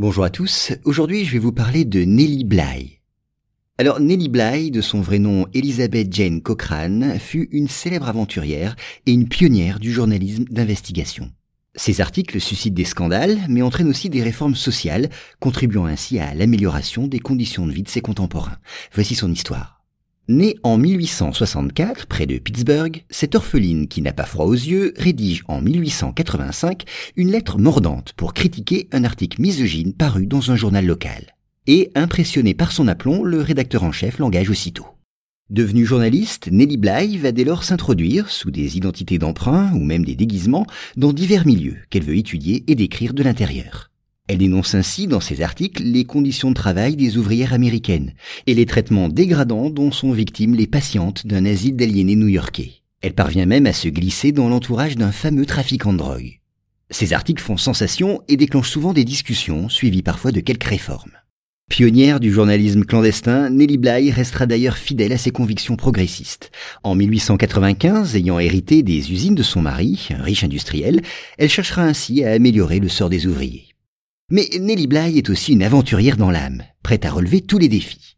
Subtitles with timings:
[0.00, 3.00] Bonjour à tous, aujourd'hui je vais vous parler de Nellie Bly.
[3.76, 9.12] Alors Nellie Bly, de son vrai nom Elizabeth Jane Cochrane, fut une célèbre aventurière et
[9.12, 11.30] une pionnière du journalisme d'investigation.
[11.74, 17.06] Ses articles suscitent des scandales, mais entraînent aussi des réformes sociales, contribuant ainsi à l'amélioration
[17.06, 18.56] des conditions de vie de ses contemporains.
[18.94, 19.79] Voici son histoire.
[20.30, 25.42] Née en 1864 près de Pittsburgh, cette orpheline qui n'a pas froid aux yeux rédige
[25.48, 26.84] en 1885
[27.16, 31.34] une lettre mordante pour critiquer un article misogyne paru dans un journal local.
[31.66, 34.86] Et, impressionné par son aplomb, le rédacteur en chef l'engage aussitôt.
[35.50, 40.14] Devenue journaliste, Nellie Bly va dès lors s'introduire, sous des identités d'emprunt ou même des
[40.14, 40.66] déguisements,
[40.96, 43.89] dans divers milieux qu'elle veut étudier et décrire de l'intérieur.
[44.30, 48.12] Elle dénonce ainsi dans ses articles les conditions de travail des ouvrières américaines
[48.46, 52.74] et les traitements dégradants dont sont victimes les patientes d'un asile d'aliénés new-yorkais.
[53.02, 56.38] Elle parvient même à se glisser dans l'entourage d'un fameux trafiquant de drogue.
[56.90, 61.18] Ces articles font sensation et déclenchent souvent des discussions, suivies parfois de quelques réformes.
[61.68, 66.52] Pionnière du journalisme clandestin, Nellie Bly restera d'ailleurs fidèle à ses convictions progressistes.
[66.84, 71.02] En 1895, ayant hérité des usines de son mari, riche industriel,
[71.36, 73.69] elle cherchera ainsi à améliorer le sort des ouvriers.
[74.32, 78.16] Mais Nellie Bly est aussi une aventurière dans l'âme, prête à relever tous les défis.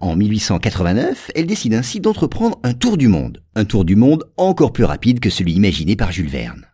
[0.00, 4.74] En 1889, elle décide ainsi d'entreprendre un tour du monde, un tour du monde encore
[4.74, 6.66] plus rapide que celui imaginé par Jules Verne.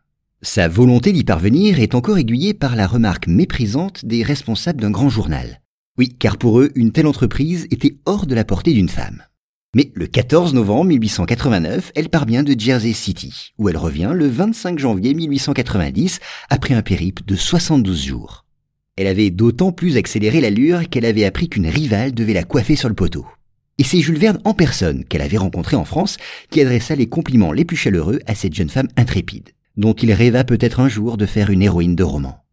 [0.42, 5.08] Sa volonté d'y parvenir est encore aiguillée par la remarque méprisante des responsables d'un grand
[5.08, 5.60] journal.
[5.96, 9.22] Oui, car pour eux, une telle entreprise était hors de la portée d'une femme.
[9.76, 14.80] Mais le 14 novembre 1889, elle parvient de Jersey City, où elle revient le 25
[14.80, 16.18] janvier 1890
[16.50, 18.44] après un périple de 72 jours.
[18.96, 22.90] Elle avait d'autant plus accéléré l'allure qu'elle avait appris qu'une rivale devait la coiffer sur
[22.90, 23.26] le poteau.
[23.78, 26.18] Et c'est Jules Verne en personne qu'elle avait rencontré en France
[26.50, 30.44] qui adressa les compliments les plus chaleureux à cette jeune femme intrépide, dont il rêva
[30.44, 32.44] peut-être un jour de faire une héroïne de roman.